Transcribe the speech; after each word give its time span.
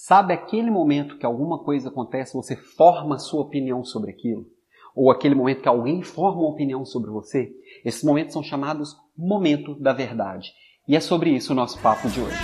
Sabe 0.00 0.32
aquele 0.32 0.70
momento 0.70 1.18
que 1.18 1.26
alguma 1.26 1.58
coisa 1.58 1.88
acontece, 1.88 2.32
você 2.32 2.54
forma 2.54 3.18
sua 3.18 3.42
opinião 3.42 3.82
sobre 3.82 4.12
aquilo? 4.12 4.46
Ou 4.94 5.10
aquele 5.10 5.34
momento 5.34 5.60
que 5.60 5.68
alguém 5.68 6.02
forma 6.02 6.40
uma 6.40 6.50
opinião 6.50 6.84
sobre 6.84 7.10
você? 7.10 7.52
Esses 7.84 8.04
momentos 8.04 8.32
são 8.32 8.42
chamados 8.42 8.96
momento 9.16 9.74
da 9.74 9.92
verdade. 9.92 10.52
E 10.86 10.94
é 10.94 11.00
sobre 11.00 11.30
isso 11.30 11.52
o 11.52 11.56
nosso 11.56 11.82
papo 11.82 12.08
de 12.08 12.20
hoje. 12.20 12.36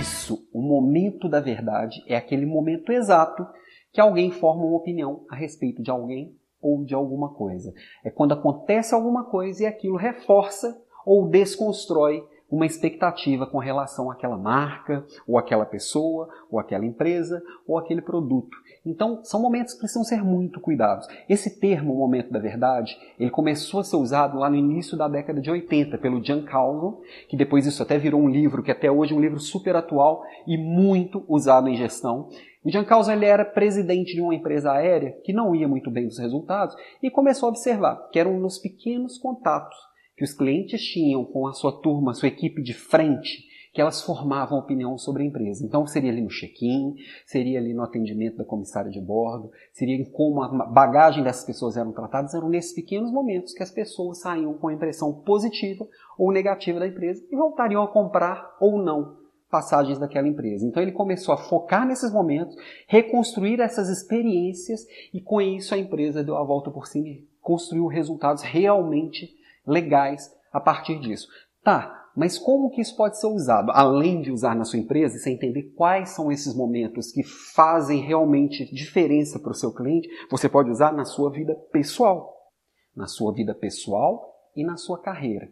Isso, 0.00 0.48
o 0.50 0.62
momento 0.62 1.28
da 1.28 1.40
verdade 1.40 2.02
é 2.08 2.16
aquele 2.16 2.46
momento 2.46 2.90
exato 2.90 3.46
que 3.92 4.00
alguém 4.00 4.30
forma 4.30 4.64
uma 4.64 4.78
opinião 4.78 5.26
a 5.30 5.36
respeito 5.36 5.82
de 5.82 5.90
alguém 5.90 6.34
ou 6.58 6.82
de 6.86 6.94
alguma 6.94 7.34
coisa. 7.34 7.74
É 8.02 8.10
quando 8.10 8.32
acontece 8.32 8.94
alguma 8.94 9.24
coisa 9.24 9.62
e 9.62 9.66
aquilo 9.66 9.96
reforça 9.96 10.85
ou 11.06 11.28
desconstrói 11.28 12.26
uma 12.50 12.66
expectativa 12.66 13.46
com 13.46 13.58
relação 13.58 14.10
àquela 14.10 14.38
marca, 14.38 15.04
ou 15.26 15.36
àquela 15.36 15.66
pessoa, 15.66 16.28
ou 16.50 16.60
àquela 16.60 16.84
empresa, 16.84 17.42
ou 17.66 17.76
aquele 17.76 18.00
produto. 18.00 18.56
Então, 18.84 19.20
são 19.24 19.42
momentos 19.42 19.74
que 19.74 19.80
precisam 19.80 20.04
ser 20.04 20.22
muito 20.22 20.60
cuidados. 20.60 21.08
Esse 21.28 21.58
termo, 21.58 21.94
momento 21.94 22.32
da 22.32 22.38
verdade, 22.38 22.96
ele 23.18 23.30
começou 23.30 23.80
a 23.80 23.84
ser 23.84 23.96
usado 23.96 24.38
lá 24.38 24.48
no 24.48 24.54
início 24.56 24.96
da 24.96 25.08
década 25.08 25.40
de 25.40 25.50
80 25.50 25.98
pelo 25.98 26.22
Calvin, 26.44 26.96
que 27.28 27.36
depois 27.36 27.66
isso 27.66 27.82
até 27.82 27.98
virou 27.98 28.20
um 28.20 28.28
livro, 28.28 28.62
que 28.62 28.70
até 28.70 28.90
hoje 28.90 29.12
é 29.12 29.16
um 29.16 29.20
livro 29.20 29.40
super 29.40 29.74
atual 29.74 30.22
e 30.46 30.56
muito 30.56 31.24
usado 31.28 31.68
em 31.68 31.76
gestão. 31.76 32.28
O 32.64 32.84
Calvin 32.84 33.12
ele 33.12 33.26
era 33.26 33.44
presidente 33.44 34.14
de 34.14 34.20
uma 34.20 34.34
empresa 34.34 34.72
aérea 34.72 35.16
que 35.24 35.32
não 35.32 35.54
ia 35.54 35.68
muito 35.68 35.90
bem 35.90 36.04
nos 36.04 36.18
resultados 36.18 36.76
e 37.02 37.10
começou 37.10 37.48
a 37.48 37.50
observar 37.50 38.08
que 38.10 38.18
eram 38.18 38.38
nos 38.38 38.58
pequenos 38.58 39.18
contatos 39.18 39.76
que 40.16 40.24
os 40.24 40.32
clientes 40.32 40.82
tinham 40.82 41.24
com 41.24 41.46
a 41.46 41.52
sua 41.52 41.72
turma, 41.80 42.14
sua 42.14 42.28
equipe 42.28 42.62
de 42.62 42.72
frente, 42.72 43.44
que 43.76 43.80
elas 43.82 44.00
formavam 44.00 44.58
opinião 44.58 44.96
sobre 44.96 45.22
a 45.22 45.26
empresa. 45.26 45.62
Então 45.62 45.86
seria 45.86 46.10
ali 46.10 46.22
no 46.22 46.30
check-in, 46.30 46.94
seria 47.26 47.58
ali 47.58 47.74
no 47.74 47.82
atendimento 47.82 48.38
da 48.38 48.44
comissária 48.44 48.90
de 48.90 48.98
bordo, 48.98 49.50
seria 49.70 49.94
em 49.94 50.04
como 50.10 50.42
a 50.42 50.48
bagagem 50.48 51.22
dessas 51.22 51.44
pessoas 51.44 51.76
eram 51.76 51.92
tratadas, 51.92 52.32
eram 52.32 52.48
nesses 52.48 52.72
pequenos 52.72 53.12
momentos 53.12 53.52
que 53.52 53.62
as 53.62 53.70
pessoas 53.70 54.20
saíam 54.20 54.54
com 54.54 54.68
a 54.68 54.72
impressão 54.72 55.12
positiva 55.12 55.86
ou 56.16 56.32
negativa 56.32 56.80
da 56.80 56.86
empresa 56.86 57.22
e 57.30 57.36
voltariam 57.36 57.82
a 57.82 57.88
comprar 57.88 58.56
ou 58.58 58.82
não 58.82 59.18
passagens 59.50 59.98
daquela 59.98 60.26
empresa. 60.26 60.66
Então 60.66 60.82
ele 60.82 60.92
começou 60.92 61.34
a 61.34 61.38
focar 61.38 61.86
nesses 61.86 62.10
momentos, 62.10 62.56
reconstruir 62.88 63.60
essas 63.60 63.90
experiências 63.90 64.80
e 65.12 65.20
com 65.20 65.38
isso 65.38 65.74
a 65.74 65.78
empresa 65.78 66.24
deu 66.24 66.38
a 66.38 66.44
volta 66.44 66.70
por 66.70 66.86
cima 66.86 67.08
e 67.08 67.28
construiu 67.42 67.86
resultados 67.86 68.42
realmente 68.42 69.36
legais 69.66 70.30
a 70.52 70.60
partir 70.60 70.98
disso. 71.00 71.28
Tá, 71.62 72.06
mas 72.16 72.38
como 72.38 72.70
que 72.70 72.80
isso 72.80 72.96
pode 72.96 73.20
ser 73.20 73.26
usado? 73.26 73.70
Além 73.72 74.22
de 74.22 74.32
usar 74.32 74.54
na 74.56 74.64
sua 74.64 74.78
empresa, 74.78 75.18
você 75.18 75.30
entender 75.30 75.74
quais 75.76 76.10
são 76.10 76.32
esses 76.32 76.54
momentos 76.54 77.12
que 77.12 77.22
fazem 77.22 78.00
realmente 78.00 78.64
diferença 78.74 79.38
para 79.38 79.50
o 79.50 79.54
seu 79.54 79.72
cliente, 79.72 80.08
você 80.30 80.48
pode 80.48 80.70
usar 80.70 80.92
na 80.92 81.04
sua 81.04 81.30
vida 81.30 81.54
pessoal. 81.70 82.34
Na 82.94 83.06
sua 83.06 83.34
vida 83.34 83.54
pessoal 83.54 84.34
e 84.56 84.64
na 84.64 84.78
sua 84.78 84.98
carreira. 84.98 85.50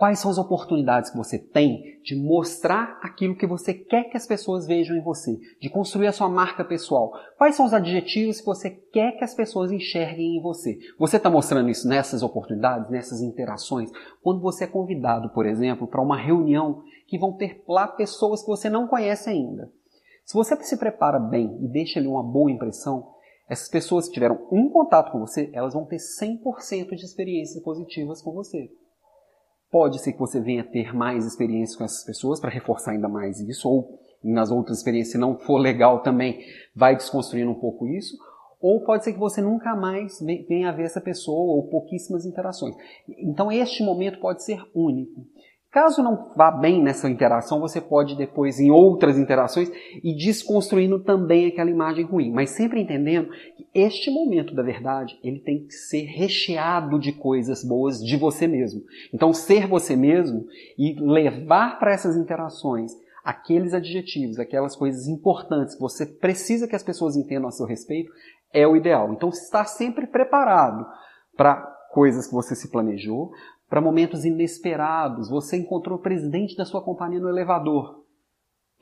Quais 0.00 0.18
são 0.18 0.30
as 0.30 0.38
oportunidades 0.38 1.10
que 1.10 1.16
você 1.18 1.38
tem 1.38 2.00
de 2.02 2.16
mostrar 2.16 2.98
aquilo 3.02 3.36
que 3.36 3.46
você 3.46 3.74
quer 3.74 4.04
que 4.04 4.16
as 4.16 4.26
pessoas 4.26 4.66
vejam 4.66 4.96
em 4.96 5.02
você, 5.02 5.38
de 5.60 5.68
construir 5.68 6.06
a 6.06 6.12
sua 6.12 6.26
marca 6.26 6.64
pessoal? 6.64 7.12
Quais 7.36 7.54
são 7.54 7.66
os 7.66 7.74
adjetivos 7.74 8.40
que 8.40 8.46
você 8.46 8.70
quer 8.70 9.18
que 9.18 9.24
as 9.24 9.34
pessoas 9.34 9.70
enxerguem 9.70 10.38
em 10.38 10.40
você? 10.40 10.78
Você 10.98 11.18
está 11.18 11.28
mostrando 11.28 11.68
isso 11.68 11.86
nessas 11.86 12.22
oportunidades, 12.22 12.90
nessas 12.90 13.20
interações? 13.20 13.90
Quando 14.22 14.40
você 14.40 14.64
é 14.64 14.66
convidado, 14.66 15.28
por 15.34 15.44
exemplo, 15.44 15.86
para 15.86 16.00
uma 16.00 16.16
reunião 16.16 16.82
que 17.06 17.18
vão 17.18 17.34
ter 17.34 17.62
lá 17.68 17.86
pessoas 17.86 18.40
que 18.40 18.48
você 18.48 18.70
não 18.70 18.88
conhece 18.88 19.28
ainda. 19.28 19.70
Se 20.24 20.32
você 20.32 20.56
se 20.62 20.78
prepara 20.78 21.18
bem 21.18 21.58
e 21.60 21.68
deixa 21.68 22.00
ali 22.00 22.08
uma 22.08 22.22
boa 22.22 22.50
impressão, 22.50 23.06
essas 23.46 23.68
pessoas 23.68 24.06
que 24.06 24.14
tiveram 24.14 24.48
um 24.50 24.70
contato 24.70 25.12
com 25.12 25.20
você, 25.20 25.50
elas 25.52 25.74
vão 25.74 25.84
ter 25.84 25.98
100% 25.98 26.94
de 26.94 27.04
experiências 27.04 27.62
positivas 27.62 28.22
com 28.22 28.32
você. 28.32 28.70
Pode 29.70 30.00
ser 30.00 30.12
que 30.12 30.18
você 30.18 30.40
venha 30.40 30.64
ter 30.64 30.94
mais 30.94 31.24
experiência 31.24 31.78
com 31.78 31.84
essas 31.84 32.04
pessoas 32.04 32.40
para 32.40 32.50
reforçar 32.50 32.92
ainda 32.92 33.08
mais 33.08 33.40
isso, 33.40 33.68
ou 33.68 34.00
nas 34.22 34.50
outras 34.50 34.78
experiências, 34.78 35.12
se 35.12 35.18
não 35.18 35.38
for 35.38 35.58
legal 35.58 36.02
também, 36.02 36.40
vai 36.74 36.94
desconstruindo 36.94 37.50
um 37.50 37.58
pouco 37.58 37.86
isso. 37.86 38.16
Ou 38.60 38.84
pode 38.84 39.04
ser 39.04 39.14
que 39.14 39.18
você 39.18 39.40
nunca 39.40 39.74
mais 39.74 40.20
venha 40.20 40.68
a 40.68 40.72
ver 40.72 40.82
essa 40.82 41.00
pessoa 41.00 41.56
ou 41.56 41.68
pouquíssimas 41.68 42.26
interações. 42.26 42.74
Então 43.18 43.50
este 43.50 43.82
momento 43.82 44.20
pode 44.20 44.44
ser 44.44 44.62
único. 44.74 45.24
Caso 45.70 46.02
não 46.02 46.32
vá 46.34 46.50
bem 46.50 46.82
nessa 46.82 47.08
interação, 47.08 47.60
você 47.60 47.80
pode 47.80 48.16
depois, 48.16 48.58
em 48.58 48.72
outras 48.72 49.16
interações, 49.16 49.70
ir 50.02 50.16
desconstruindo 50.16 50.98
também 50.98 51.46
aquela 51.46 51.70
imagem 51.70 52.04
ruim. 52.04 52.32
Mas 52.32 52.50
sempre 52.50 52.80
entendendo 52.80 53.30
que 53.56 53.68
este 53.72 54.10
momento 54.10 54.52
da 54.52 54.64
verdade, 54.64 55.16
ele 55.22 55.38
tem 55.38 55.64
que 55.64 55.72
ser 55.72 56.06
recheado 56.06 56.98
de 56.98 57.12
coisas 57.12 57.62
boas 57.62 58.02
de 58.04 58.16
você 58.16 58.48
mesmo. 58.48 58.82
Então, 59.14 59.32
ser 59.32 59.68
você 59.68 59.94
mesmo 59.94 60.44
e 60.76 60.94
levar 61.00 61.78
para 61.78 61.92
essas 61.92 62.16
interações 62.16 62.90
aqueles 63.24 63.72
adjetivos, 63.72 64.40
aquelas 64.40 64.74
coisas 64.74 65.06
importantes 65.06 65.76
que 65.76 65.80
você 65.80 66.04
precisa 66.04 66.66
que 66.66 66.74
as 66.74 66.82
pessoas 66.82 67.14
entendam 67.14 67.46
a 67.46 67.52
seu 67.52 67.64
respeito, 67.64 68.10
é 68.52 68.66
o 68.66 68.74
ideal. 68.74 69.12
Então, 69.12 69.28
estar 69.28 69.66
sempre 69.66 70.08
preparado 70.08 70.84
para 71.36 71.79
coisas 71.92 72.26
que 72.26 72.34
você 72.34 72.54
se 72.54 72.70
planejou, 72.70 73.30
para 73.68 73.80
momentos 73.80 74.24
inesperados. 74.24 75.28
Você 75.28 75.56
encontrou 75.56 75.98
o 75.98 76.02
presidente 76.02 76.56
da 76.56 76.64
sua 76.64 76.82
companhia 76.82 77.20
no 77.20 77.28
elevador. 77.28 78.04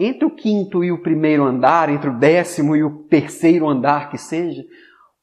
Entre 0.00 0.24
o 0.24 0.30
quinto 0.30 0.84
e 0.84 0.92
o 0.92 1.02
primeiro 1.02 1.44
andar, 1.44 1.88
entre 1.88 2.08
o 2.08 2.18
décimo 2.18 2.76
e 2.76 2.84
o 2.84 3.02
terceiro 3.04 3.68
andar 3.68 4.10
que 4.10 4.16
seja, 4.16 4.64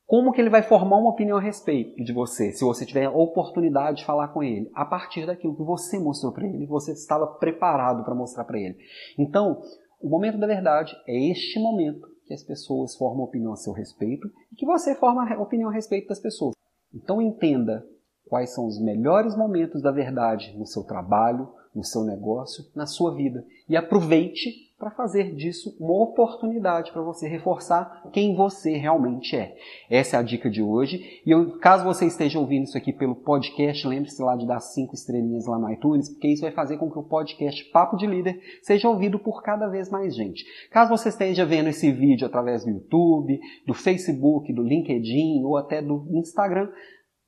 como 0.05 0.31
que 0.31 0.39
ele 0.39 0.49
vai 0.49 0.61
formar 0.61 0.97
uma 0.97 1.09
opinião 1.09 1.37
a 1.37 1.41
respeito 1.41 1.95
de 2.03 2.13
você, 2.13 2.51
se 2.51 2.63
você 2.63 2.85
tiver 2.85 3.05
a 3.05 3.11
oportunidade 3.11 3.97
de 3.97 4.05
falar 4.05 4.27
com 4.27 4.43
ele, 4.43 4.69
a 4.75 4.85
partir 4.85 5.25
daquilo 5.25 5.55
que 5.55 5.63
você 5.63 5.97
mostrou 5.97 6.31
para 6.31 6.45
ele, 6.45 6.67
você 6.67 6.91
estava 6.91 7.25
preparado 7.25 8.03
para 8.03 8.13
mostrar 8.13 8.43
para 8.43 8.59
ele. 8.59 8.77
Então, 9.17 9.61
o 9.99 10.09
momento 10.09 10.37
da 10.37 10.45
verdade 10.45 10.95
é 11.07 11.31
este 11.31 11.59
momento 11.59 12.07
que 12.27 12.33
as 12.33 12.43
pessoas 12.43 12.95
formam 12.95 13.23
opinião 13.23 13.53
a 13.53 13.55
seu 13.55 13.73
respeito 13.73 14.27
e 14.51 14.55
que 14.55 14.65
você 14.65 14.93
forma 14.93 15.41
opinião 15.41 15.69
a 15.69 15.73
respeito 15.73 16.07
das 16.07 16.19
pessoas. 16.19 16.54
Então 16.95 17.21
entenda 17.21 17.85
quais 18.27 18.55
são 18.55 18.65
os 18.65 18.79
melhores 18.79 19.35
momentos 19.35 19.81
da 19.81 19.91
verdade 19.91 20.57
no 20.57 20.65
seu 20.65 20.83
trabalho, 20.83 21.49
no 21.75 21.83
seu 21.83 22.03
negócio, 22.03 22.65
na 22.73 22.87
sua 22.87 23.13
vida. 23.13 23.45
E 23.67 23.75
aproveite 23.75 24.64
para 24.77 24.91
fazer 24.91 25.33
disso 25.35 25.75
uma 25.79 26.03
oportunidade 26.03 26.91
para 26.91 27.01
você 27.01 27.27
reforçar 27.27 28.03
quem 28.11 28.35
você 28.35 28.75
realmente 28.75 29.35
é. 29.35 29.55
Essa 29.89 30.17
é 30.17 30.19
a 30.19 30.23
dica 30.23 30.49
de 30.49 30.61
hoje. 30.61 31.21
E 31.25 31.31
eu, 31.31 31.57
caso 31.59 31.85
você 31.85 32.05
esteja 32.05 32.39
ouvindo 32.39 32.65
isso 32.65 32.77
aqui 32.77 32.91
pelo 32.91 33.15
podcast, 33.15 33.87
lembre-se 33.87 34.21
lá 34.21 34.35
de 34.35 34.45
dar 34.45 34.59
cinco 34.59 34.93
estrelinhas 34.93 35.45
lá 35.45 35.57
no 35.57 35.71
iTunes, 35.71 36.09
porque 36.09 36.27
isso 36.27 36.41
vai 36.41 36.51
fazer 36.51 36.77
com 36.77 36.91
que 36.91 36.99
o 36.99 37.03
podcast 37.03 37.63
Papo 37.71 37.95
de 37.95 38.05
Líder 38.05 38.37
seja 38.61 38.89
ouvido 38.89 39.17
por 39.17 39.41
cada 39.41 39.67
vez 39.67 39.89
mais 39.89 40.13
gente. 40.13 40.43
Caso 40.69 40.89
você 40.89 41.09
esteja 41.09 41.45
vendo 41.45 41.69
esse 41.69 41.91
vídeo 41.91 42.27
através 42.27 42.65
do 42.65 42.71
YouTube, 42.71 43.39
do 43.65 43.73
Facebook, 43.73 44.51
do 44.51 44.61
LinkedIn 44.61 45.41
ou 45.43 45.55
até 45.55 45.81
do 45.81 46.05
Instagram, 46.11 46.69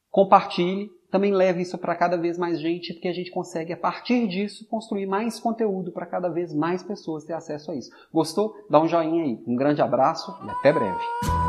compartilhe, 0.09 0.89
também 1.11 1.33
leve 1.33 1.61
isso 1.61 1.77
para 1.77 1.95
cada 1.95 2.17
vez 2.17 2.37
mais 2.37 2.59
gente, 2.59 2.93
porque 2.93 3.07
a 3.07 3.13
gente 3.13 3.31
consegue, 3.31 3.73
a 3.73 3.77
partir 3.77 4.27
disso, 4.27 4.67
construir 4.67 5.05
mais 5.05 5.39
conteúdo 5.39 5.91
para 5.91 6.05
cada 6.05 6.29
vez 6.29 6.53
mais 6.53 6.83
pessoas 6.83 7.23
ter 7.23 7.33
acesso 7.33 7.71
a 7.71 7.75
isso. 7.75 7.91
Gostou? 8.13 8.55
Dá 8.69 8.81
um 8.81 8.87
joinha 8.87 9.23
aí. 9.23 9.39
Um 9.47 9.55
grande 9.55 9.81
abraço 9.81 10.35
e 10.45 10.49
até 10.49 10.73
breve. 10.73 11.46